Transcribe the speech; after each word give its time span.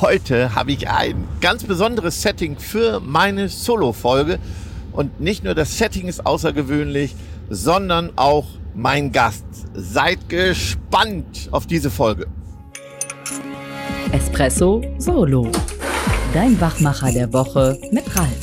heute 0.00 0.54
habe 0.54 0.72
ich 0.72 0.88
ein 0.88 1.26
ganz 1.40 1.64
besonderes 1.64 2.20
Setting 2.20 2.58
für 2.58 3.00
meine 3.00 3.48
Solo-Folge. 3.48 4.38
Und 4.92 5.20
nicht 5.20 5.44
nur 5.44 5.54
das 5.54 5.78
Setting 5.78 6.08
ist 6.08 6.26
außergewöhnlich, 6.26 7.14
sondern 7.48 8.12
auch 8.16 8.46
mein 8.74 9.12
Gast. 9.12 9.44
Seid 9.74 10.28
gespannt 10.28 11.48
auf 11.50 11.66
diese 11.66 11.90
Folge. 11.90 12.26
Espresso 14.12 14.82
Solo. 14.98 15.50
Dein 16.34 16.60
Wachmacher 16.60 17.12
der 17.12 17.32
Woche 17.32 17.78
mit 17.90 18.04
Ralf. 18.16 18.40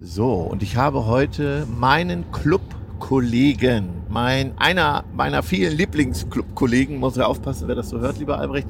So, 0.00 0.32
und 0.32 0.62
ich 0.62 0.76
habe 0.76 1.06
heute 1.06 1.66
meinen 1.78 2.30
Clubkollegen, 2.32 3.88
mein, 4.08 4.58
einer 4.58 5.04
meiner 5.14 5.42
vielen 5.42 5.76
Lieblingsclubkollegen, 5.76 6.98
muss 6.98 7.16
ja 7.16 7.26
aufpassen, 7.26 7.68
wer 7.68 7.74
das 7.74 7.88
so 7.88 8.00
hört, 8.00 8.18
lieber 8.18 8.38
Albrecht, 8.38 8.68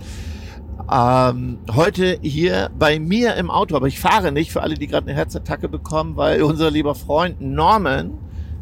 ähm, 0.94 1.58
heute 1.74 2.18
hier 2.22 2.70
bei 2.78 3.00
mir 3.00 3.34
im 3.34 3.50
Auto, 3.50 3.74
aber 3.74 3.88
ich 3.88 3.98
fahre 3.98 4.30
nicht 4.30 4.52
für 4.52 4.62
alle, 4.62 4.74
die 4.76 4.86
gerade 4.86 5.08
eine 5.08 5.16
Herzattacke 5.16 5.68
bekommen, 5.68 6.16
weil 6.16 6.42
unser 6.42 6.70
lieber 6.70 6.94
Freund 6.94 7.40
Norman 7.40 8.12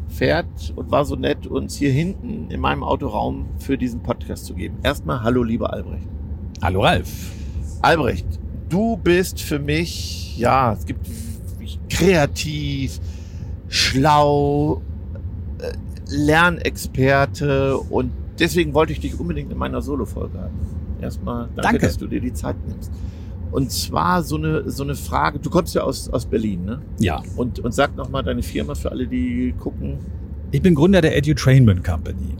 fährt 0.07 0.73
und 0.75 0.89
war 0.89 1.05
so 1.05 1.15
nett, 1.15 1.45
uns 1.45 1.75
hier 1.75 1.91
hinten 1.91 2.49
in 2.49 2.59
meinem 2.59 2.83
Autoraum 2.83 3.45
für 3.59 3.77
diesen 3.77 4.01
Podcast 4.01 4.45
zu 4.45 4.55
geben. 4.55 4.77
Erstmal 4.81 5.21
hallo, 5.21 5.43
lieber 5.43 5.73
Albrecht. 5.73 6.07
Hallo 6.61 6.81
Ralf. 6.81 7.31
Albrecht, 7.83 8.25
du 8.67 8.97
bist 8.97 9.39
für 9.39 9.59
mich, 9.59 10.35
ja, 10.37 10.73
es 10.73 10.87
gibt 10.87 11.07
kreativ, 11.89 12.99
schlau, 13.67 14.81
äh, 15.59 15.73
Lernexperte 16.07 17.77
und 17.77 18.11
deswegen 18.39 18.73
wollte 18.73 18.93
ich 18.93 18.99
dich 18.99 19.19
unbedingt 19.19 19.51
in 19.51 19.57
meiner 19.57 19.83
Solo-Folge 19.83 20.39
haben. 20.39 20.82
Erstmal 21.03 21.47
danke, 21.55 21.61
Danke. 21.61 21.79
dass 21.85 21.97
du 21.97 22.07
dir 22.07 22.19
die 22.21 22.33
Zeit 22.33 22.55
nimmst. 22.67 22.91
Und 23.51 23.71
zwar 23.71 24.23
so 24.23 24.35
eine, 24.37 24.69
so 24.71 24.83
eine 24.83 24.95
Frage, 24.95 25.37
du 25.37 25.49
kommst 25.49 25.75
ja 25.75 25.83
aus, 25.83 26.09
aus 26.09 26.25
Berlin, 26.25 26.65
ne? 26.65 26.81
Ja, 26.99 27.21
Und, 27.35 27.59
und 27.59 27.71
sag 27.73 27.95
nochmal 27.95 28.23
deine 28.23 28.41
Firma 28.41 28.73
für 28.73 28.89
alle, 28.91 29.05
die 29.05 29.53
gucken. 29.59 29.97
ich 30.51 30.61
bin 30.61 30.73
Gründer 30.73 31.01
der 31.01 31.15
Edutrainment 31.15 31.83
Company. 31.83 32.35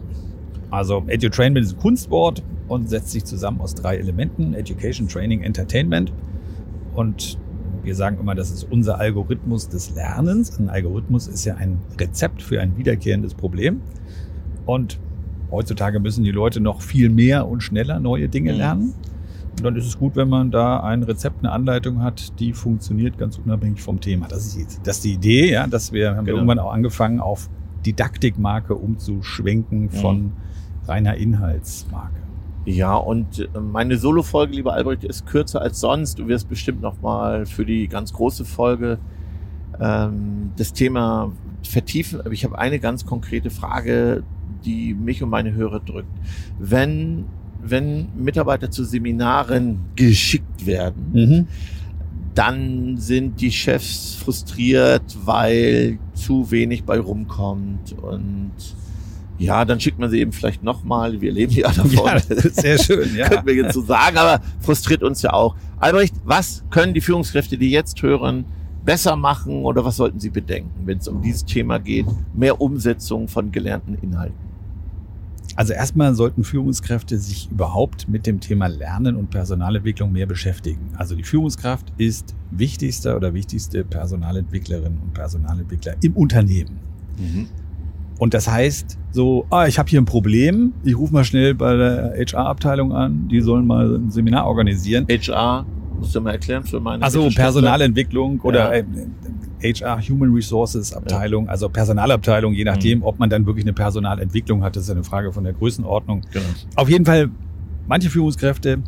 Also 0.72 1.04
Edutrainment 1.06 1.66
ist 1.68 1.74
ein 1.74 1.80
Kunstwort 1.80 2.42
und 2.68 2.90
setzt 2.90 3.12
sich 3.12 3.26
zusammen 3.26 3.62
aus 3.62 3.76
drei 3.76 3.98
Elementen: 3.98 4.56
Education, 4.56 5.08
Training, 5.08 5.44
Entertainment. 5.44 6.12
Und 6.96 7.38
wir 7.84 7.94
sagen 7.96 8.18
immer, 8.20 8.34
das 8.34 8.50
ist 8.50 8.66
unser 8.72 8.98
Algorithmus 9.00 9.70
des 9.70 9.94
Lernens. 9.94 10.58
Ein 10.58 10.70
Algorithmus 10.70 11.28
ist 11.28 11.46
ja 11.46 11.56
ein 11.56 11.80
Rezept 12.00 12.42
für 12.42 12.60
ein 12.60 12.76
wiederkehrendes 12.78 13.36
Problem. 13.36 13.82
Und 14.66 15.00
heutzutage 15.54 16.00
müssen 16.00 16.24
die 16.24 16.32
Leute 16.32 16.60
noch 16.60 16.82
viel 16.82 17.10
mehr 17.10 17.48
und 17.48 17.62
schneller 17.62 18.00
neue 18.00 18.28
Dinge 18.28 18.52
Mhm. 18.54 18.58
lernen. 18.58 18.94
Und 19.58 19.64
dann 19.64 19.76
ist 19.76 19.86
es 19.86 19.98
gut, 20.00 20.16
wenn 20.16 20.30
man 20.30 20.50
da 20.50 20.80
ein 20.80 21.04
Rezept, 21.04 21.38
eine 21.44 21.52
Anleitung 21.52 22.02
hat, 22.02 22.40
die 22.40 22.54
funktioniert 22.54 23.18
ganz 23.20 23.38
unabhängig 23.38 23.82
vom 23.82 24.02
Thema. 24.02 24.28
Das 24.28 24.48
ist 24.48 24.58
die, 24.58 24.66
das 24.84 24.98
ist 24.98 25.04
die 25.06 25.14
Idee, 25.14 25.52
ja, 25.52 25.68
dass 25.68 25.92
wir 25.94 26.16
haben 26.16 26.26
Genau. 26.26 26.38
irgendwann 26.40 26.60
auch 26.60 26.74
angefangen, 26.74 27.20
auf 27.20 27.50
Didaktikmarke 27.86 28.74
umzuschwenken 28.76 29.90
von 29.92 30.32
reiner 30.88 31.16
Inhaltsmarke. 31.16 32.16
Ja, 32.66 32.96
und 32.96 33.40
äh, 33.40 33.48
meine 33.60 33.98
Solo-Folge, 33.98 34.54
lieber 34.56 34.74
Albrecht, 34.74 35.04
ist 35.04 35.26
kürzer 35.28 35.62
als 35.62 35.80
sonst. 35.80 36.18
Du 36.18 36.28
wirst 36.28 36.50
bestimmt 36.50 36.82
nochmal 36.82 37.46
für 37.46 37.66
die 37.66 37.88
ganz 37.88 38.12
große 38.14 38.46
Folge 38.46 38.98
ähm, 39.80 40.52
das 40.58 40.74
Thema 40.74 41.32
vertiefen. 41.64 42.22
Aber 42.22 42.32
ich 42.32 42.44
habe 42.46 42.58
eine 42.58 42.80
ganz 42.80 43.06
konkrete 43.06 43.50
Frage, 43.50 44.24
die 44.66 44.94
mich 44.94 45.22
und 45.24 45.30
meine 45.30 45.54
Hörer 45.54 45.80
drückt. 45.80 46.10
Wenn, 46.60 47.26
wenn 47.64 48.08
Mitarbeiter 48.16 48.70
zu 48.72 48.84
Seminaren 48.84 49.80
geschickt 49.96 50.66
werden, 50.66 51.06
Mhm. 51.14 51.48
dann 52.36 52.98
sind 52.98 53.40
die 53.42 53.52
Chefs 53.52 54.16
frustriert, 54.16 55.16
weil 55.26 56.00
zu 56.14 56.50
wenig 56.52 56.84
bei 56.84 57.00
rumkommt 57.00 57.94
und 58.02 58.52
ja, 59.40 59.66
dann 59.66 59.80
schickt 59.80 60.00
man 60.00 60.10
sie 60.10 60.20
eben 60.20 60.32
vielleicht 60.32 60.64
nochmal. 60.64 61.20
Wir 61.20 61.32
leben 61.32 61.52
ja 61.54 61.68
davon. 61.72 61.92
Ja, 62.06 62.14
das 62.14 62.30
ist 62.46 62.62
sehr 62.62 62.78
schön, 62.78 63.16
ja. 63.18 63.28
Könnten 63.30 63.48
wir 63.48 63.56
jetzt 63.56 63.74
so 63.74 63.82
sagen, 63.82 64.18
aber 64.18 64.42
frustriert 64.60 65.04
uns 65.04 65.22
ja 65.22 65.34
auch. 65.34 65.56
Albrecht, 65.80 66.14
was 66.24 66.64
können 66.70 66.94
die 66.94 67.02
Führungskräfte, 67.02 67.58
die 67.58 67.70
jetzt 67.72 68.02
hören, 68.02 68.46
besser 68.86 69.16
machen 69.16 69.64
oder 69.64 69.86
was 69.86 69.98
sollten 69.98 70.20
sie 70.20 70.30
bedenken, 70.30 70.86
wenn 70.86 70.98
es 70.98 71.08
um 71.08 71.22
dieses 71.22 71.46
Thema 71.46 71.80
geht? 71.80 72.06
Mehr 72.34 72.60
Umsetzung 72.60 73.28
von 73.28 73.52
gelernten 73.52 73.96
Inhalten. 74.02 74.54
Also 75.56 75.74
erstmal 75.74 76.16
sollten 76.16 76.44
Führungskräfte 76.44 77.20
sich 77.20 77.52
überhaupt 77.52 78.10
mit 78.10 78.26
dem 78.26 78.40
Thema 78.40 78.68
Lernen 78.68 79.16
und 79.16 79.30
Personalentwicklung 79.30 80.12
mehr 80.12 80.26
beschäftigen. 80.26 80.90
Also 80.98 81.16
die 81.16 81.24
Führungskraft 81.24 81.94
ist 81.98 82.34
wichtigster 82.50 83.16
oder 83.16 83.34
wichtigste 83.36 83.84
Personalentwicklerin 83.84 84.98
und 85.04 85.14
Personalentwickler 85.14 85.96
im 86.02 86.14
Unternehmen. 86.14 86.80
Und 88.18 88.34
das 88.34 88.48
heißt 88.48 88.98
so, 89.12 89.46
ah, 89.52 89.68
ich 89.68 89.78
habe 89.78 89.90
hier 89.90 90.02
ein 90.02 90.06
Problem, 90.06 90.74
ich 90.84 90.98
rufe 90.98 91.14
mal 91.14 91.24
schnell 91.24 91.54
bei 91.54 91.76
der 91.76 92.14
HR-Abteilung 92.18 92.92
an, 92.94 93.28
die 93.28 93.42
sollen 93.42 93.68
mal 93.68 93.96
ein 93.96 94.10
Seminar 94.10 94.48
organisieren. 94.48 95.06
HR, 95.08 95.66
musst 96.04 96.16
du 96.16 96.22
mal 96.22 96.32
erklären 96.32 96.64
für 96.64 96.80
meine 96.80 97.04
Also? 97.04 97.30
Personalentwicklung 97.30 98.40
oder 98.42 98.76
Ja. 98.76 98.84
äh, 99.62 99.74
HR 99.74 100.02
Human 100.02 100.34
Resources 100.34 100.94
Abteilung, 100.94 101.48
also 101.48 101.70
Personalabteilung, 101.70 102.54
je 102.54 102.66
nachdem, 102.66 103.02
ob 103.04 103.18
man 103.20 103.30
dann 103.30 103.46
wirklich 103.46 103.64
eine 103.66 103.74
Personalentwicklung 103.74 104.64
hat, 104.64 104.76
das 104.76 104.84
ist 104.84 104.90
eine 104.90 105.04
Frage 105.06 105.32
von 105.32 105.44
der 105.46 105.54
Größenordnung. 105.54 106.22
Genau. 106.32 106.46
Auf 106.76 106.90
jeden 106.90 107.06
Fall, 107.06 107.30
manche 107.88 108.10
Führungskräfte 108.10 108.80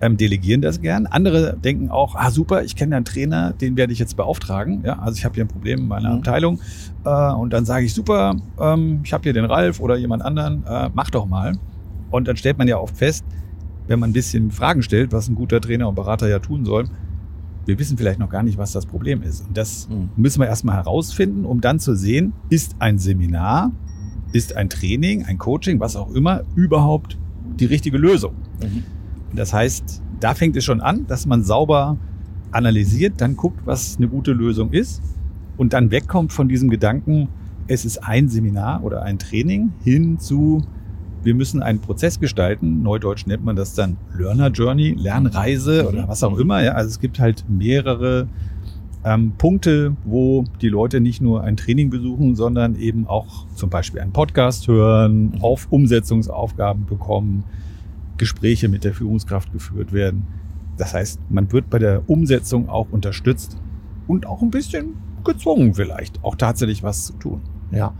ähm, 0.00 0.16
delegieren 0.16 0.60
das 0.62 0.80
gern. 0.80 1.06
Andere 1.06 1.56
denken 1.62 1.90
auch, 1.90 2.14
ah 2.16 2.30
super, 2.30 2.64
ich 2.64 2.74
kenne 2.74 2.96
einen 2.96 3.04
Trainer, 3.04 3.52
den 3.52 3.76
werde 3.76 3.92
ich 3.92 3.98
jetzt 3.98 4.16
beauftragen. 4.16 4.82
Ja, 4.84 4.98
also 4.98 5.16
ich 5.18 5.24
habe 5.24 5.34
hier 5.34 5.44
ein 5.44 5.48
Problem 5.48 5.80
in 5.80 5.88
meiner 5.88 6.10
Mhm. 6.10 6.16
Abteilung. 6.16 6.60
Äh, 7.04 7.32
und 7.32 7.52
dann 7.52 7.64
sage 7.66 7.84
ich, 7.84 7.92
super, 7.94 8.34
ähm, 8.58 9.00
ich 9.04 9.12
habe 9.12 9.22
hier 9.24 9.32
den 9.34 9.44
Ralf 9.44 9.78
oder 9.80 9.96
jemand 9.96 10.22
anderen, 10.24 10.64
äh, 10.66 10.88
mach 10.94 11.10
doch 11.10 11.26
mal. 11.26 11.52
Und 12.10 12.28
dann 12.28 12.36
stellt 12.36 12.56
man 12.58 12.66
ja 12.68 12.78
oft 12.78 12.96
fest, 12.96 13.24
wenn 13.86 13.98
man 13.98 14.10
ein 14.10 14.12
bisschen 14.14 14.50
Fragen 14.50 14.82
stellt, 14.82 15.12
was 15.12 15.28
ein 15.28 15.34
guter 15.34 15.60
Trainer 15.60 15.88
und 15.88 15.94
Berater 15.94 16.28
ja 16.28 16.38
tun 16.38 16.64
soll, 16.64 16.84
wir 17.66 17.78
wissen 17.78 17.96
vielleicht 17.96 18.18
noch 18.18 18.28
gar 18.28 18.42
nicht, 18.42 18.58
was 18.58 18.72
das 18.72 18.86
Problem 18.86 19.22
ist. 19.22 19.46
Und 19.46 19.56
das 19.56 19.88
Mhm. 19.88 20.10
müssen 20.16 20.40
wir 20.40 20.46
erstmal 20.46 20.76
herausfinden, 20.76 21.44
um 21.44 21.60
dann 21.60 21.78
zu 21.78 21.94
sehen, 21.94 22.32
ist 22.50 22.76
ein 22.78 22.98
Seminar, 22.98 23.72
ist 24.32 24.56
ein 24.56 24.68
Training, 24.68 25.24
ein 25.24 25.38
Coaching, 25.38 25.80
was 25.80 25.96
auch 25.96 26.10
immer, 26.12 26.42
überhaupt 26.54 27.16
die 27.58 27.66
richtige 27.66 27.96
Lösung. 27.98 28.34
Mhm. 28.62 28.82
Das 29.34 29.52
heißt, 29.52 30.02
da 30.20 30.34
fängt 30.34 30.56
es 30.56 30.64
schon 30.64 30.80
an, 30.80 31.06
dass 31.06 31.26
man 31.26 31.42
sauber 31.42 31.96
analysiert, 32.50 33.14
dann 33.20 33.36
guckt, 33.36 33.60
was 33.64 33.96
eine 33.96 34.08
gute 34.08 34.32
Lösung 34.32 34.72
ist 34.72 35.02
und 35.56 35.72
dann 35.72 35.90
wegkommt 35.90 36.32
von 36.32 36.48
diesem 36.48 36.70
Gedanken, 36.70 37.28
es 37.66 37.84
ist 37.84 37.98
ein 38.04 38.28
Seminar 38.28 38.84
oder 38.84 39.02
ein 39.02 39.18
Training 39.18 39.72
hin 39.82 40.18
zu, 40.18 40.62
wir 41.24 41.34
müssen 41.34 41.62
einen 41.62 41.80
Prozess 41.80 42.20
gestalten. 42.20 42.82
Neudeutsch 42.82 43.26
nennt 43.26 43.44
man 43.44 43.56
das 43.56 43.74
dann 43.74 43.96
Learner 44.16 44.48
Journey, 44.50 44.90
Lernreise 44.92 45.88
oder 45.88 46.06
was 46.08 46.22
auch 46.22 46.38
immer. 46.38 46.62
Ja, 46.62 46.72
also 46.72 46.88
es 46.90 47.00
gibt 47.00 47.18
halt 47.18 47.44
mehrere 47.48 48.28
ähm, 49.04 49.32
Punkte, 49.36 49.96
wo 50.04 50.44
die 50.60 50.68
Leute 50.68 51.00
nicht 51.00 51.20
nur 51.20 51.42
ein 51.42 51.56
Training 51.56 51.90
besuchen, 51.90 52.34
sondern 52.36 52.76
eben 52.76 53.06
auch 53.06 53.46
zum 53.54 53.68
Beispiel 53.70 54.00
einen 54.00 54.12
Podcast 54.12 54.66
hören, 54.68 55.32
Mhm. 55.34 55.42
auf 55.42 55.66
Umsetzungsaufgaben 55.70 56.86
bekommen, 56.86 57.44
Gespräche 58.16 58.68
mit 58.68 58.84
der 58.84 58.94
Führungskraft 58.94 59.52
geführt 59.52 59.92
werden. 59.92 60.26
Das 60.76 60.94
heißt, 60.94 61.20
man 61.30 61.50
wird 61.52 61.68
bei 61.70 61.78
der 61.78 62.02
Umsetzung 62.08 62.68
auch 62.68 62.86
unterstützt 62.90 63.56
und 64.06 64.26
auch 64.26 64.40
ein 64.42 64.50
bisschen 64.50 64.94
gezwungen 65.24 65.74
vielleicht, 65.74 66.22
auch 66.24 66.34
tatsächlich 66.36 66.82
was 66.82 67.06
zu 67.06 67.12
tun. 67.14 67.40
Ja. 67.70 67.92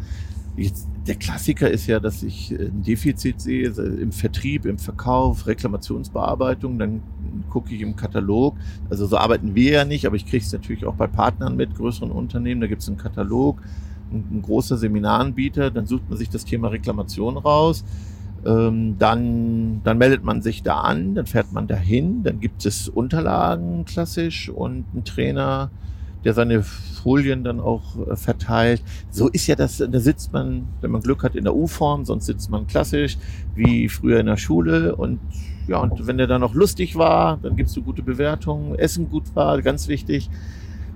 Jetzt, 0.57 0.89
der 1.07 1.17
Klassiker 1.17 1.71
ist 1.71 1.87
ja, 1.87 2.01
dass 2.01 2.23
ich 2.23 2.53
äh, 2.53 2.67
ein 2.67 2.83
Defizit 2.83 3.41
sehe 3.41 3.69
im 3.69 4.13
Vertrieb, 4.13 4.65
im 4.65 4.79
Verkauf, 4.79 5.47
Reklamationsbearbeitung. 5.47 6.79
Dann 6.79 7.03
gucke 7.51 7.75
ich 7.75 7.83
im 7.83 7.97
Katalog. 7.97 8.57
Also 8.91 9.07
so 9.07 9.19
arbeiten 9.19 9.55
wir 9.55 9.73
ja 9.73 9.85
nicht, 9.85 10.07
aber 10.07 10.17
ich 10.17 10.27
kriege 10.27 10.45
es 10.45 10.53
natürlich 10.53 10.87
auch 10.87 10.95
bei 10.95 11.07
Partnern 11.07 11.57
mit, 11.57 11.75
größeren 11.75 12.11
Unternehmen. 12.11 12.61
Da 12.61 12.67
gibt 12.67 12.83
es 12.83 12.89
einen 12.89 12.97
Katalog, 12.97 13.61
ein, 14.13 14.25
ein 14.33 14.43
großer 14.43 14.79
Seminaranbieter. 14.79 15.71
Dann 15.71 15.87
sucht 15.87 16.09
man 16.09 16.19
sich 16.19 16.31
das 16.31 16.45
Thema 16.45 16.69
Reklamation 16.69 17.37
raus. 17.37 17.85
Ähm, 18.47 18.97
dann, 18.99 19.81
dann 19.85 19.99
meldet 19.99 20.23
man 20.23 20.43
sich 20.43 20.63
da 20.63 20.81
an, 20.81 21.15
dann 21.15 21.25
fährt 21.25 21.53
man 21.53 21.67
dahin, 21.67 22.23
dann 22.25 22.41
gibt 22.41 22.67
es 22.67 22.91
Unterlagen 22.91 23.87
klassisch 23.87 24.51
und 24.51 24.85
ein 24.95 25.05
Trainer, 25.05 25.71
der 26.25 26.35
seine 26.35 26.63
Folien 26.63 27.45
dann 27.45 27.61
auch 27.61 28.09
äh, 28.09 28.17
verteilt. 28.17 28.83
So 29.11 29.29
ist 29.29 29.47
ja 29.47 29.55
das, 29.55 29.79
da 29.79 30.01
sitzt 30.01 30.33
man, 30.33 30.67
wenn 30.81 30.91
man 30.91 31.03
Glück 31.03 31.23
hat, 31.23 31.37
in 31.37 31.45
der 31.45 31.55
U-Form, 31.55 32.05
sonst 32.05 32.27
sitzt 32.27 32.51
man 32.51 32.67
klassisch, 32.67 33.19
wie 33.55 33.89
früher 33.89 34.21
in 34.21 34.27
der 34.27 34.37
Schule. 34.37 34.97
Und 34.97 35.21
ja, 35.67 35.79
und 35.79 36.07
wenn 36.07 36.19
der 36.19 36.27
dann 36.27 36.41
noch 36.41 36.55
lustig 36.55 36.97
war, 36.97 37.39
dann 37.43 37.57
gibst 37.57 37.77
du 37.77 37.83
gute 37.83 38.03
Bewertungen, 38.03 38.75
Essen 38.75 39.09
gut 39.09 39.35
war, 39.35 39.61
ganz 39.63 39.89
wichtig. 39.89 40.31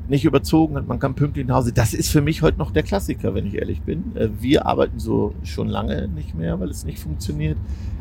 Nicht 0.08 0.24
überzogen 0.24 0.76
hat, 0.76 0.88
man 0.88 0.98
kann 0.98 1.14
pünktlich 1.14 1.46
nach 1.46 1.56
Hause. 1.56 1.72
Das 1.72 1.92
ist 1.92 2.10
für 2.10 2.22
mich 2.22 2.40
heute 2.40 2.58
noch 2.58 2.70
der 2.70 2.82
Klassiker, 2.82 3.34
wenn 3.34 3.46
ich 3.46 3.56
ehrlich 3.56 3.82
bin. 3.82 4.16
Äh, 4.16 4.28
Wir 4.40 4.66
arbeiten 4.66 4.98
so 4.98 5.34
schon 5.42 5.68
lange 5.68 6.08
nicht 6.08 6.34
mehr, 6.34 6.58
weil 6.60 6.70
es 6.70 6.84
nicht 6.84 6.98
funktioniert. 6.98 7.58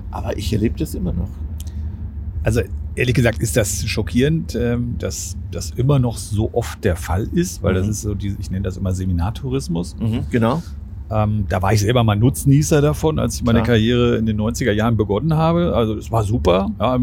Aber 0.09 0.37
ich 0.37 0.53
erlebe 0.53 0.79
das 0.79 0.95
immer 0.95 1.11
noch. 1.11 1.29
Also 2.47 2.61
ehrlich 2.95 3.13
gesagt 3.13 3.39
ist 3.41 3.57
das 3.57 3.83
schockierend, 3.89 4.55
ähm, 4.55 4.95
dass 4.99 5.35
das 5.51 5.71
immer 5.71 5.99
noch 5.99 6.17
so 6.17 6.49
oft 6.53 6.81
der 6.85 6.95
Fall 6.95 7.23
ist, 7.33 7.61
weil 7.61 7.73
das 7.73 7.83
Mhm. 7.87 7.91
ist 7.91 8.01
so, 8.03 8.13
die, 8.15 8.37
ich 8.39 8.49
nenne 8.49 8.63
das 8.63 8.77
immer 8.77 8.93
Seminartourismus. 8.93 9.97
Mhm, 9.99 10.27
genau. 10.31 10.63
Ähm, 11.11 11.43
da 11.49 11.61
war 11.61 11.73
ich 11.73 11.81
selber 11.81 12.05
mal 12.05 12.15
Nutznießer 12.15 12.79
davon, 12.79 13.19
als 13.19 13.35
ich 13.35 13.43
meine 13.43 13.59
Klar. 13.59 13.75
Karriere 13.75 14.15
in 14.15 14.25
den 14.25 14.37
90er 14.39 14.71
Jahren 14.71 14.95
begonnen 14.95 15.33
habe. 15.33 15.75
Also 15.75 15.95
es 15.95 16.09
war 16.09 16.23
super. 16.23 16.71
Ja, 16.79 16.97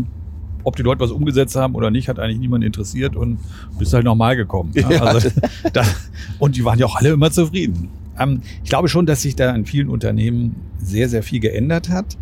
ob 0.63 0.77
die 0.77 0.83
Leute 0.83 1.01
was 1.01 1.11
umgesetzt 1.11 1.57
haben 1.57 1.75
oder 1.75 1.91
nicht, 1.91 2.09
hat 2.09 2.19
eigentlich 2.19 2.39
niemand 2.39 2.65
interessiert 2.65 3.15
und 3.15 3.39
bist 3.79 3.93
halt 3.93 4.07
normal 4.07 4.37
gekommen. 4.37 4.71
Ja, 4.75 4.91
Ja. 4.93 5.03
also, 5.03 5.29
da, 5.75 5.83
und 6.39 6.57
die 6.57 6.65
waren 6.65 6.79
ja 6.79 6.87
auch 6.87 6.97
alle 6.97 7.11
immer 7.11 7.31
zufrieden. 7.31 7.91
Ähm, 8.19 8.41
ich 8.63 8.71
glaube 8.71 8.89
schon, 8.89 9.05
dass 9.05 9.21
sich 9.21 9.37
da 9.37 9.55
in 9.55 9.67
vielen 9.67 9.91
Unternehmen 9.91 10.57
sehr, 10.79 11.11
sehr 11.11 11.23
viel 11.23 11.41
geändert 11.41 11.91
hat. 11.91 12.17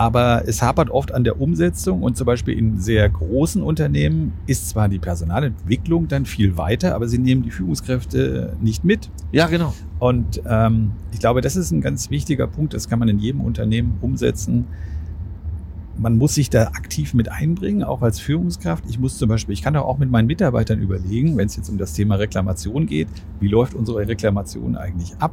Aber 0.00 0.44
es 0.46 0.62
hapert 0.62 0.88
oft 0.88 1.12
an 1.12 1.24
der 1.24 1.42
Umsetzung 1.42 2.02
und 2.02 2.16
zum 2.16 2.24
Beispiel 2.24 2.56
in 2.56 2.80
sehr 2.80 3.06
großen 3.06 3.62
Unternehmen 3.62 4.32
ist 4.46 4.70
zwar 4.70 4.88
die 4.88 4.98
Personalentwicklung 4.98 6.08
dann 6.08 6.24
viel 6.24 6.56
weiter, 6.56 6.94
aber 6.94 7.06
sie 7.06 7.18
nehmen 7.18 7.42
die 7.42 7.50
Führungskräfte 7.50 8.56
nicht 8.62 8.82
mit. 8.82 9.10
Ja, 9.30 9.46
genau. 9.48 9.74
Und 9.98 10.40
ähm, 10.46 10.92
ich 11.12 11.18
glaube, 11.18 11.42
das 11.42 11.54
ist 11.54 11.70
ein 11.70 11.82
ganz 11.82 12.08
wichtiger 12.08 12.46
Punkt. 12.46 12.72
Das 12.72 12.88
kann 12.88 12.98
man 12.98 13.10
in 13.10 13.18
jedem 13.18 13.42
Unternehmen 13.42 13.98
umsetzen. 14.00 14.68
Man 15.96 16.16
muss 16.16 16.34
sich 16.34 16.48
da 16.48 16.68
aktiv 16.68 17.12
mit 17.14 17.30
einbringen, 17.30 17.82
auch 17.82 18.00
als 18.00 18.20
Führungskraft. 18.20 18.84
Ich 18.88 18.98
muss 18.98 19.18
zum 19.18 19.28
Beispiel, 19.28 19.52
ich 19.52 19.60
kann 19.62 19.74
doch 19.74 19.84
auch 19.84 19.98
mit 19.98 20.10
meinen 20.10 20.26
Mitarbeitern 20.26 20.80
überlegen, 20.80 21.36
wenn 21.36 21.46
es 21.46 21.56
jetzt 21.56 21.68
um 21.68 21.76
das 21.78 21.92
Thema 21.92 22.14
Reklamation 22.14 22.86
geht, 22.86 23.08
wie 23.38 23.48
läuft 23.48 23.74
unsere 23.74 24.06
Reklamation 24.08 24.76
eigentlich 24.76 25.12
ab? 25.18 25.32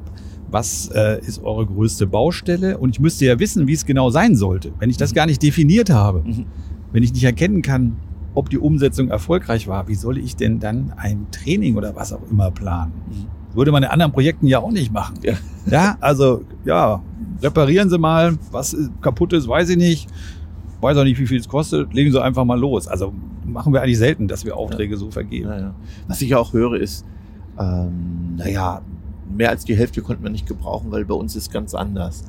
Was 0.50 0.90
äh, 0.94 1.20
ist 1.26 1.42
eure 1.44 1.66
größte 1.66 2.06
Baustelle? 2.08 2.78
Und 2.78 2.90
ich 2.92 3.00
müsste 3.00 3.26
ja 3.26 3.40
wissen, 3.40 3.68
wie 3.68 3.74
es 3.74 3.86
genau 3.86 4.10
sein 4.10 4.36
sollte. 4.36 4.72
Wenn 4.80 4.90
ich 4.90 4.98
das 4.98 5.14
gar 5.14 5.26
nicht 5.26 5.42
definiert 5.42 5.90
habe, 5.90 6.24
Mhm. 6.26 6.46
wenn 6.92 7.04
ich 7.04 7.14
nicht 7.14 7.24
erkennen 7.24 7.62
kann, 7.62 7.96
ob 8.34 8.50
die 8.50 8.58
Umsetzung 8.58 9.10
erfolgreich 9.10 9.68
war, 9.68 9.88
wie 9.88 9.96
soll 9.96 10.18
ich 10.18 10.36
denn 10.36 10.60
dann 10.60 10.94
ein 10.98 11.28
Training 11.32 11.76
oder 11.78 11.96
was 11.96 12.12
auch 12.14 12.22
immer 12.30 12.52
planen? 12.52 12.92
Würde 13.54 13.72
man 13.72 13.84
in 13.84 13.90
anderen 13.90 14.12
Projekten 14.12 14.48
ja 14.48 14.60
auch 14.60 14.72
nicht 14.72 14.92
machen. 14.94 15.16
Ja. 15.24 15.34
ja, 15.72 15.98
also 16.02 16.44
ja, 16.66 17.02
reparieren 17.42 17.90
Sie 17.90 17.98
mal, 17.98 18.38
was 18.52 18.74
ist- 18.74 18.92
kaputt 19.02 19.34
ist, 19.34 19.48
weiß 19.48 19.70
ich 19.70 19.78
nicht. 19.78 20.08
Weiß 20.82 20.98
auch 20.98 21.04
nicht, 21.04 21.20
wie 21.20 21.28
viel 21.28 21.40
es 21.40 21.48
kostet, 21.48 21.94
legen 21.94 22.12
Sie 22.12 22.22
einfach 22.22 22.46
mal 22.46 22.60
los. 22.60 22.88
Also 22.88 23.14
machen 23.46 23.74
wir 23.74 23.82
eigentlich 23.82 23.98
selten, 23.98 24.28
dass 24.28 24.46
wir 24.46 24.56
Aufträge 24.56 24.98
so 24.98 25.10
vergeben. 25.10 25.50
Ja, 25.50 25.60
ja. 25.60 25.76
Was 26.08 26.22
ich 26.22 26.30
ja 26.30 26.38
auch 26.38 26.54
höre, 26.54 26.74
ist, 26.74 27.06
ähm, 27.60 28.36
naja, 28.38 28.82
mehr 29.36 29.50
als 29.50 29.66
die 29.66 29.76
Hälfte 29.76 30.02
konnten 30.02 30.24
wir 30.24 30.30
nicht 30.30 30.48
gebrauchen, 30.48 30.92
weil 30.92 31.06
bei 31.06 31.16
uns 31.16 31.36
ist 31.36 31.52
ganz 31.52 31.74
anders. 31.74 32.26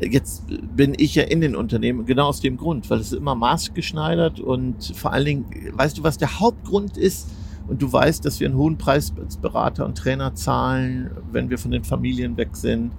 Jetzt 0.00 0.44
bin 0.76 0.94
ich 0.96 1.14
ja 1.14 1.24
in 1.24 1.40
den 1.40 1.56
Unternehmen 1.56 2.06
genau 2.06 2.28
aus 2.28 2.40
dem 2.40 2.56
Grund, 2.56 2.88
weil 2.90 3.00
es 3.00 3.12
ist 3.12 3.18
immer 3.18 3.34
maßgeschneidert 3.34 4.38
und 4.40 4.92
vor 4.94 5.12
allen 5.12 5.24
Dingen, 5.24 5.46
weißt 5.72 5.98
du, 5.98 6.02
was 6.04 6.18
der 6.18 6.38
Hauptgrund 6.38 6.96
ist? 6.96 7.28
Und 7.66 7.82
du 7.82 7.92
weißt, 7.92 8.24
dass 8.24 8.40
wir 8.40 8.48
einen 8.48 8.56
hohen 8.56 8.78
Preis 8.78 9.12
als 9.20 9.36
Berater 9.36 9.84
und 9.84 9.98
Trainer 9.98 10.34
zahlen, 10.34 11.10
wenn 11.32 11.50
wir 11.50 11.58
von 11.58 11.70
den 11.70 11.84
Familien 11.84 12.36
weg 12.36 12.56
sind. 12.56 12.92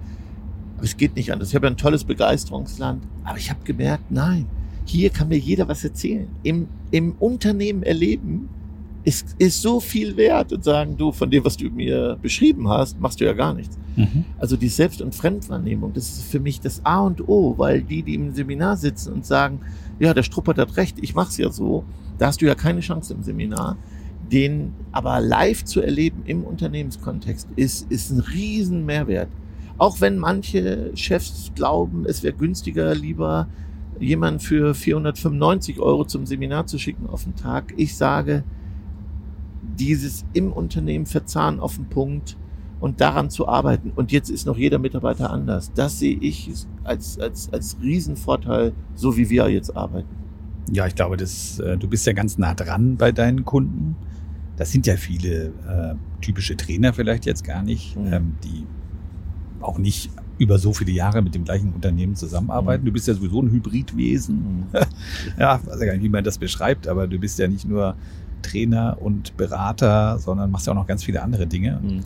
Aber 0.76 0.84
es 0.84 0.96
geht 0.96 1.16
nicht 1.16 1.32
anders. 1.32 1.48
Ich 1.48 1.54
habe 1.56 1.66
ja 1.66 1.72
ein 1.72 1.76
tolles 1.76 2.04
Begeisterungsland, 2.04 3.02
aber 3.24 3.36
ich 3.36 3.50
habe 3.50 3.60
gemerkt, 3.64 4.10
nein, 4.10 4.46
hier 4.90 5.10
kann 5.10 5.28
mir 5.28 5.38
jeder 5.38 5.68
was 5.68 5.84
erzählen. 5.84 6.28
Im, 6.42 6.68
im 6.90 7.14
Unternehmen 7.18 7.82
erleben 7.82 8.48
ist, 9.04 9.34
ist 9.38 9.62
so 9.62 9.80
viel 9.80 10.16
wert 10.16 10.52
und 10.52 10.64
sagen, 10.64 10.96
du, 10.96 11.12
von 11.12 11.30
dem, 11.30 11.44
was 11.44 11.56
du 11.56 11.70
mir 11.70 12.18
beschrieben 12.20 12.68
hast, 12.68 13.00
machst 13.00 13.20
du 13.20 13.24
ja 13.24 13.32
gar 13.32 13.54
nichts. 13.54 13.78
Mhm. 13.96 14.24
Also 14.38 14.56
die 14.56 14.68
Selbst- 14.68 15.00
und 15.00 15.14
Fremdwahrnehmung, 15.14 15.92
das 15.92 16.08
ist 16.08 16.24
für 16.24 16.40
mich 16.40 16.60
das 16.60 16.84
A 16.84 17.00
und 17.00 17.26
O, 17.28 17.54
weil 17.56 17.82
die, 17.82 18.02
die 18.02 18.14
im 18.14 18.34
Seminar 18.34 18.76
sitzen 18.76 19.12
und 19.12 19.24
sagen, 19.24 19.60
ja, 19.98 20.12
der 20.12 20.22
Struppert 20.22 20.58
hat 20.58 20.76
recht, 20.76 20.98
ich 21.00 21.14
mach's 21.14 21.36
ja 21.38 21.50
so, 21.50 21.84
da 22.18 22.26
hast 22.26 22.42
du 22.42 22.46
ja 22.46 22.54
keine 22.54 22.80
Chance 22.80 23.14
im 23.14 23.22
Seminar. 23.22 23.76
Den 24.30 24.72
aber 24.92 25.20
live 25.20 25.64
zu 25.64 25.80
erleben 25.80 26.22
im 26.26 26.44
Unternehmenskontext 26.44 27.48
ist, 27.56 27.90
ist 27.90 28.10
ein 28.10 28.20
riesen 28.20 28.84
Mehrwert. 28.86 29.28
Auch 29.78 30.00
wenn 30.00 30.18
manche 30.18 30.90
Chefs 30.94 31.52
glauben, 31.54 32.04
es 32.06 32.22
wäre 32.22 32.34
günstiger, 32.34 32.94
lieber 32.94 33.48
jemanden 34.00 34.40
für 34.40 34.74
495 34.74 35.80
Euro 35.80 36.04
zum 36.04 36.26
Seminar 36.26 36.66
zu 36.66 36.78
schicken 36.78 37.06
auf 37.08 37.24
den 37.24 37.36
Tag. 37.36 37.74
Ich 37.76 37.96
sage, 37.96 38.44
dieses 39.78 40.24
im 40.32 40.52
Unternehmen 40.52 41.06
verzahnen 41.06 41.60
auf 41.60 41.76
den 41.76 41.86
Punkt 41.86 42.36
und 42.80 43.00
daran 43.00 43.30
zu 43.30 43.46
arbeiten. 43.46 43.92
Und 43.94 44.10
jetzt 44.12 44.30
ist 44.30 44.46
noch 44.46 44.56
jeder 44.56 44.78
Mitarbeiter 44.78 45.30
anders. 45.30 45.72
Das 45.74 45.98
sehe 45.98 46.16
ich 46.16 46.50
als, 46.84 47.18
als, 47.18 47.52
als 47.52 47.76
Riesenvorteil, 47.82 48.72
so 48.94 49.16
wie 49.16 49.28
wir 49.28 49.48
jetzt 49.50 49.76
arbeiten. 49.76 50.08
Ja, 50.72 50.86
ich 50.86 50.94
glaube, 50.94 51.16
das, 51.16 51.58
äh, 51.58 51.76
du 51.76 51.88
bist 51.88 52.06
ja 52.06 52.12
ganz 52.12 52.38
nah 52.38 52.54
dran 52.54 52.96
bei 52.96 53.12
deinen 53.12 53.44
Kunden. 53.44 53.96
Das 54.56 54.70
sind 54.72 54.86
ja 54.86 54.96
viele 54.96 55.46
äh, 55.68 55.94
typische 56.20 56.56
Trainer 56.56 56.92
vielleicht 56.92 57.26
jetzt 57.26 57.44
gar 57.44 57.62
nicht, 57.62 57.96
Mhm. 57.96 58.12
ähm, 58.12 58.32
die 58.44 58.66
auch 59.60 59.78
nicht 59.78 60.10
über 60.40 60.58
so 60.58 60.72
viele 60.72 60.90
Jahre 60.90 61.20
mit 61.20 61.34
dem 61.34 61.44
gleichen 61.44 61.72
Unternehmen 61.74 62.16
zusammenarbeiten. 62.16 62.86
Du 62.86 62.90
bist 62.90 63.06
ja 63.06 63.14
sowieso 63.14 63.42
ein 63.42 63.50
Hybridwesen. 63.50 64.64
Ja, 65.38 65.60
weiß 65.64 65.80
ja 65.80 65.86
gar 65.86 65.92
nicht, 65.92 66.02
wie 66.02 66.08
man 66.08 66.24
das 66.24 66.38
beschreibt, 66.38 66.88
aber 66.88 67.06
du 67.06 67.18
bist 67.18 67.38
ja 67.38 67.46
nicht 67.46 67.68
nur 67.68 67.94
Trainer 68.42 68.96
und 69.00 69.36
Berater, 69.36 70.18
sondern 70.18 70.50
machst 70.50 70.66
ja 70.66 70.72
auch 70.72 70.76
noch 70.76 70.86
ganz 70.86 71.04
viele 71.04 71.22
andere 71.22 71.46
Dinge. 71.46 71.78
Mhm. 71.82 72.00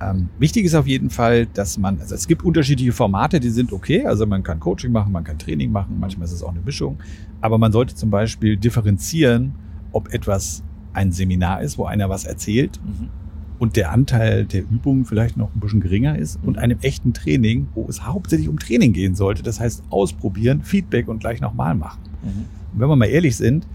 Ähm, 0.00 0.28
wichtig 0.38 0.64
ist 0.64 0.74
auf 0.74 0.86
jeden 0.86 1.10
Fall, 1.10 1.46
dass 1.46 1.78
man, 1.78 2.00
also 2.00 2.14
es 2.14 2.26
gibt 2.26 2.44
unterschiedliche 2.44 2.92
Formate, 2.92 3.40
die 3.40 3.50
sind 3.50 3.72
okay. 3.72 4.06
Also 4.06 4.26
man 4.26 4.42
kann 4.42 4.58
Coaching 4.58 4.92
machen, 4.92 5.12
man 5.12 5.24
kann 5.24 5.38
Training 5.38 5.70
machen, 5.70 5.96
manchmal 6.00 6.26
ist 6.26 6.32
es 6.32 6.42
auch 6.42 6.50
eine 6.50 6.60
Mischung. 6.60 6.98
Aber 7.42 7.58
man 7.58 7.72
sollte 7.72 7.94
zum 7.94 8.10
Beispiel 8.10 8.56
differenzieren, 8.56 9.54
ob 9.92 10.12
etwas 10.12 10.62
ein 10.94 11.12
Seminar 11.12 11.60
ist, 11.60 11.76
wo 11.76 11.84
einer 11.84 12.08
was 12.08 12.24
erzählt 12.24 12.80
Mhm. 12.82 13.08
Und 13.58 13.76
der 13.76 13.90
Anteil 13.92 14.44
der 14.44 14.62
Übungen 14.62 15.04
vielleicht 15.04 15.36
noch 15.36 15.54
ein 15.54 15.60
bisschen 15.60 15.80
geringer 15.80 16.18
ist 16.18 16.38
und 16.42 16.58
einem 16.58 16.78
echten 16.82 17.14
Training, 17.14 17.68
wo 17.74 17.86
es 17.88 18.04
hauptsächlich 18.06 18.48
um 18.48 18.58
Training 18.58 18.92
gehen 18.92 19.14
sollte. 19.14 19.42
Das 19.42 19.60
heißt 19.60 19.84
ausprobieren, 19.90 20.62
Feedback 20.62 21.08
und 21.08 21.20
gleich 21.20 21.40
nochmal 21.40 21.74
machen. 21.74 22.00
Mhm. 22.22 22.28
Und 22.74 22.80
wenn 22.80 22.88
wir 22.88 22.96
mal 22.96 23.06
ehrlich 23.06 23.36
sind, 23.36 23.66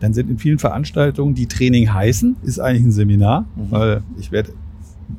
dann 0.00 0.12
sind 0.14 0.30
in 0.30 0.38
vielen 0.38 0.58
Veranstaltungen, 0.58 1.34
die 1.34 1.46
Training 1.46 1.92
heißen, 1.92 2.36
ist 2.42 2.58
eigentlich 2.58 2.84
ein 2.84 2.92
Seminar, 2.92 3.42
Mhm. 3.56 3.70
weil 3.70 4.02
ich 4.18 4.30
werde 4.32 4.52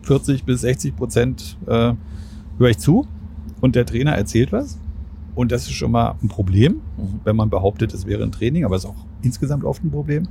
40 0.03 0.43
bis 0.43 0.61
60 0.61 0.95
Prozent 0.95 1.57
äh, 1.67 1.93
höre 2.57 2.69
ich 2.69 2.77
zu 2.77 3.07
und 3.61 3.75
der 3.75 3.85
Trainer 3.85 4.11
erzählt 4.13 4.51
was. 4.51 4.77
Und 5.35 5.51
das 5.51 5.63
ist 5.67 5.73
schon 5.73 5.91
mal 5.91 6.15
ein 6.23 6.27
Problem, 6.29 6.73
Mhm. 6.97 7.19
wenn 7.23 7.35
man 7.35 7.49
behauptet, 7.49 7.93
es 7.93 8.05
wäre 8.07 8.23
ein 8.23 8.31
Training, 8.31 8.65
aber 8.65 8.75
es 8.75 8.83
ist 8.83 8.89
auch 8.89 9.05
insgesamt 9.21 9.63
oft 9.63 9.83
ein 9.83 9.91
Problem. 9.91 10.27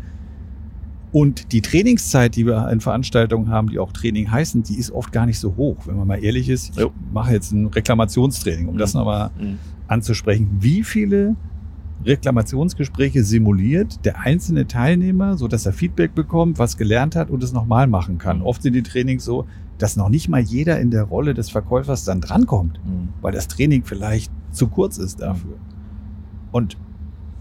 Und 1.19 1.53
die 1.53 1.63
Trainingszeit, 1.63 2.37
die 2.37 2.45
wir 2.45 2.69
in 2.69 2.81
Veranstaltungen 2.83 3.49
haben, 3.49 3.71
die 3.71 3.79
auch 3.79 3.91
Training 3.91 4.31
heißen, 4.31 4.63
die 4.65 4.75
ist 4.75 4.91
oft 4.91 5.13
gar 5.13 5.25
nicht 5.25 5.39
so 5.39 5.57
hoch. 5.57 5.79
Wenn 5.87 5.97
man 5.97 6.07
mal 6.07 6.23
ehrlich 6.23 6.51
ist, 6.51 6.77
ich 6.79 6.87
mache 7.11 7.33
jetzt 7.33 7.53
ein 7.53 7.69
Reklamationstraining, 7.69 8.69
um 8.69 8.75
Mhm. 8.75 8.79
das 8.79 8.93
nochmal 8.93 9.31
Mhm. 9.41 9.57
anzusprechen. 9.89 10.51
Wie 10.61 10.83
viele 10.83 11.35
Reklamationsgespräche 12.05 13.25
simuliert 13.25 14.05
der 14.05 14.21
einzelne 14.21 14.67
Teilnehmer, 14.67 15.39
so 15.39 15.49
dass 15.49 15.65
er 15.65 15.73
Feedback 15.73 16.15
bekommt, 16.15 16.59
was 16.59 16.77
gelernt 16.77 17.17
hat 17.17 17.31
und 17.31 17.43
es 17.43 17.55
nochmal 17.55 17.87
machen 17.87 18.19
kann? 18.19 18.43
Oft 18.43 18.61
sind 18.61 18.75
die 18.75 18.83
Trainings 18.83 19.25
so, 19.25 19.47
dass 19.79 19.97
noch 19.97 20.11
nicht 20.11 20.29
mal 20.29 20.43
jeder 20.43 20.79
in 20.81 20.91
der 20.91 21.05
Rolle 21.05 21.33
des 21.33 21.49
Verkäufers 21.49 22.05
dann 22.05 22.21
drankommt, 22.21 22.79
Mhm. 22.85 23.09
weil 23.23 23.33
das 23.33 23.49
Training 23.49 23.85
vielleicht 23.85 24.31
zu 24.51 24.69
kurz 24.69 24.99
ist 24.99 25.23
dafür. 25.23 25.55
Und 26.53 26.77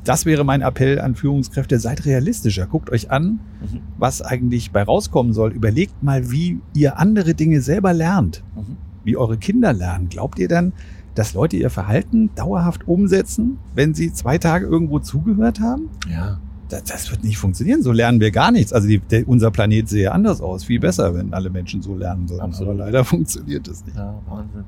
das 0.05 0.25
wäre 0.25 0.43
mein 0.45 0.62
Appell 0.62 1.00
an 1.01 1.15
Führungskräfte, 1.15 1.79
seid 1.79 2.05
realistischer, 2.05 2.65
guckt 2.67 2.89
euch 2.89 3.12
an, 3.12 3.39
Mhm. 3.62 3.79
was 3.97 4.21
eigentlich 4.21 4.71
bei 4.71 4.83
rauskommen 4.83 5.33
soll. 5.33 5.51
Überlegt 5.51 6.01
mal, 6.03 6.31
wie 6.31 6.59
ihr 6.74 6.97
andere 7.00 7.33
Dinge 7.33 7.59
selber 7.62 7.93
lernt, 7.93 8.43
Mhm. 8.55 8.77
wie 9.03 9.17
eure 9.17 9.38
Kinder 9.38 9.74
lernen. 9.74 10.07
Glaubt 10.09 10.39
ihr 10.39 10.47
dann, 10.47 10.71
dass 11.15 11.33
Leute 11.33 11.57
ihr 11.57 11.69
Verhalten 11.69 12.29
dauerhaft 12.35 12.88
umsetzen, 12.88 13.57
wenn 13.74 13.93
sie 13.93 14.12
zwei 14.13 14.38
Tage 14.38 14.65
irgendwo 14.65 15.00
zugehört 15.00 15.59
haben? 15.59 15.89
Ja. 16.12 16.39
Das, 16.69 16.83
das 16.85 17.12
wird 17.12 17.24
nicht 17.24 17.38
funktionieren. 17.38 17.83
So 17.83 17.91
lernen 17.91 18.19
wir 18.19 18.31
gar 18.31 18.51
nichts. 18.51 18.74
Also 18.74 18.88
die, 18.88 18.97
der, 19.00 19.27
unser 19.27 19.51
Planet 19.51 19.88
sehe 19.88 20.12
anders 20.12 20.41
aus. 20.41 20.63
Viel 20.63 20.79
besser, 20.79 21.13
wenn 21.13 21.31
alle 21.33 21.51
Menschen 21.51 21.83
so 21.83 21.95
lernen 21.95 22.27
würden. 22.27 22.41
Absolut. 22.41 22.74
Aber 22.74 22.85
leider 22.85 23.05
funktioniert 23.05 23.67
das 23.67 23.85
nicht. 23.85 23.95
Ja, 23.95 24.19
Wahnsinn. 24.27 24.63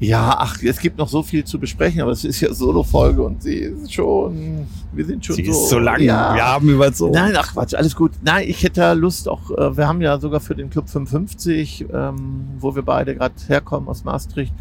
Ja, 0.00 0.36
ach, 0.38 0.62
es 0.62 0.78
gibt 0.78 0.96
noch 0.98 1.08
so 1.08 1.22
viel 1.24 1.44
zu 1.44 1.58
besprechen, 1.58 2.00
aber 2.00 2.12
es 2.12 2.24
ist 2.24 2.40
ja 2.40 2.52
Solo-Folge 2.52 3.20
und 3.22 3.42
sie 3.42 3.56
ist 3.56 3.92
schon, 3.92 4.66
wir 4.92 5.04
sind 5.04 5.24
schon 5.24 5.34
Sie 5.36 5.44
so. 5.44 5.50
ist 5.50 5.68
so 5.70 5.78
lang. 5.80 6.00
Ja. 6.00 6.34
Wir 6.36 6.44
haben 6.46 6.68
überzogen. 6.68 7.12
Nein, 7.14 7.32
ach 7.36 7.52
Quatsch, 7.52 7.74
alles 7.74 7.96
gut. 7.96 8.12
Nein, 8.22 8.44
ich 8.48 8.62
hätte 8.62 8.94
Lust 8.94 9.28
auch, 9.28 9.50
äh, 9.50 9.76
wir 9.76 9.88
haben 9.88 10.00
ja 10.00 10.18
sogar 10.20 10.38
für 10.40 10.54
den 10.54 10.70
Club 10.70 10.88
55, 10.88 11.86
ähm, 11.92 12.46
wo 12.60 12.74
wir 12.76 12.82
beide 12.82 13.16
gerade 13.16 13.34
herkommen 13.48 13.88
aus 13.88 14.04
Maastricht, 14.04 14.52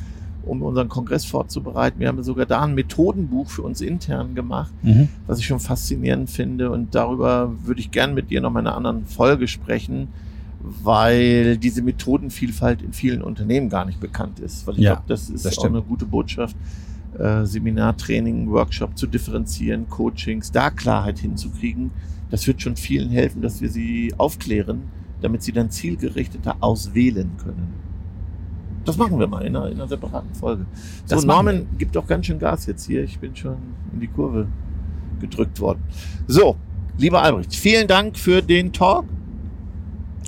um 0.44 0.64
unseren 0.64 0.90
Kongress 0.90 1.26
vorzubereiten. 1.26 2.00
Wir 2.00 2.08
haben 2.08 2.24
sogar 2.24 2.46
da 2.48 2.62
ein 2.62 2.74
Methodenbuch 2.74 3.50
für 3.50 3.62
uns 3.62 3.82
intern 3.82 4.34
gemacht, 4.34 4.72
Mhm. 4.82 5.10
was 5.28 5.38
ich 5.40 5.46
schon 5.46 5.60
faszinierend 5.60 6.30
finde 6.32 6.72
und 6.72 6.96
darüber 6.96 7.52
würde 7.64 7.80
ich 7.82 7.92
gern 7.92 8.14
mit 8.16 8.32
dir 8.32 8.42
noch 8.42 8.50
mal 8.52 8.62
in 8.62 8.68
einer 8.68 8.76
anderen 8.78 9.06
Folge 9.06 9.48
sprechen, 9.48 10.08
weil 10.84 11.58
diese 11.58 11.82
Methodenvielfalt 11.82 12.82
in 12.82 12.94
vielen 12.94 13.22
Unternehmen 13.22 13.70
gar 13.70 13.86
nicht 13.86 14.00
bekannt 14.00 14.40
ist. 14.40 14.66
Weil 14.68 14.76
ich 14.76 14.82
Ja, 14.82 14.94
glaube, 14.94 15.08
das 15.08 15.30
ist 15.30 15.46
das 15.46 15.58
auch 15.58 15.66
eine 15.66 15.82
gute 15.82 16.06
Botschaft 16.06 16.56
äh, 17.18 17.46
Seminar, 17.46 17.98
Training, 17.98 18.50
Workshop 18.50 18.98
zu 18.98 19.08
differenzieren, 19.08 19.90
Coachings, 19.90 20.52
da 20.52 20.70
Klarheit 20.70 21.20
hinzukriegen. 21.20 21.92
Das 22.30 22.46
wird 22.48 22.62
schon 22.62 22.76
vielen 22.76 23.10
helfen, 23.10 23.42
dass 23.42 23.62
wir 23.62 23.70
sie 23.70 24.14
aufklären, 24.18 24.84
damit 25.22 25.44
sie 25.44 25.52
dann 25.52 25.70
zielgerichteter 25.72 26.58
auswählen 26.60 27.32
können. 27.42 27.74
Das 28.86 28.98
machen 28.98 29.20
wir 29.20 29.28
mal 29.28 29.46
in 29.46 29.56
einer, 29.56 29.68
in 29.68 29.74
einer 29.76 29.88
separaten 29.88 30.34
Folge. 30.34 30.66
So, 31.06 31.16
Das 31.16 31.26
Norman 31.26 31.68
gibt 31.78 31.96
doch 31.96 32.08
ganz 32.08 32.26
schön 32.26 32.40
Gas 32.40 32.66
jetzt 32.68 32.86
hier. 32.86 33.04
Ich 33.04 33.20
bin 33.20 33.36
schon 33.36 33.58
in 33.94 34.00
die 34.00 34.08
Kurve 34.08 34.48
gedrückt 35.20 35.60
worden. 35.60 35.80
So, 36.28 36.56
lieber 36.98 37.22
Albrecht, 37.22 37.54
vielen 37.56 37.88
Dank 37.88 38.18
für 38.18 38.42
den 38.42 38.72
Talk. 38.72 39.06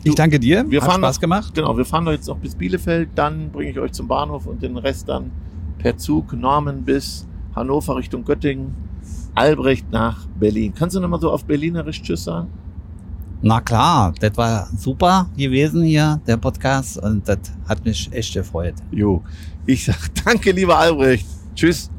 Ich 0.04 0.16
danke 0.16 0.40
dir. 0.40 0.66
Wir 0.70 0.82
Hat 0.82 0.90
fahren 0.90 1.02
Spaß 1.02 1.16
noch- 1.18 1.22
gemacht. 1.22 1.54
Genau, 1.56 1.76
wir 1.78 1.86
fahren 1.86 2.08
jetzt 2.08 2.28
noch 2.28 2.38
bis 2.38 2.56
Bielefeld, 2.56 3.10
dann 3.16 3.50
bringe 3.52 3.72
ich 3.72 3.80
euch 3.80 3.92
zum 3.92 4.08
Bahnhof 4.08 4.46
und 4.46 4.62
den 4.62 4.78
Rest 4.78 5.10
dann 5.10 5.32
per 5.78 5.98
Zug 5.98 6.34
Norman 6.34 6.84
bis 6.84 7.28
Hannover 7.56 7.96
Richtung 7.98 8.24
Göttingen, 8.24 8.74
Albrecht 9.36 9.92
nach 9.92 10.26
Berlin. 10.40 10.74
Kannst 10.78 10.96
du 10.96 11.00
nochmal 11.00 11.20
so 11.20 11.32
auf 11.32 11.44
Berlinerisch 11.46 12.02
Tschüss 12.02 12.24
sagen? 12.24 12.48
Na 13.42 13.62
klar, 13.62 14.14
das 14.20 14.36
war 14.36 14.68
super 14.78 15.30
gewesen 15.38 15.84
hier, 15.84 16.20
der 16.28 16.36
Podcast, 16.38 16.98
und 17.02 17.28
das 17.28 17.40
hat 17.68 17.84
mich 17.86 18.10
echt 18.12 18.34
gefreut. 18.34 18.76
Jo, 18.92 19.22
ich 19.66 19.86
sag 19.86 19.98
danke, 20.26 20.52
lieber 20.52 20.78
Albrecht. 20.78 21.26
Tschüss. 21.56 21.90